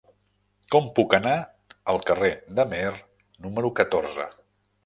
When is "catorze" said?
3.83-4.31